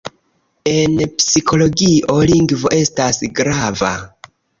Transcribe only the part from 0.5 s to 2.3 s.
En psikologio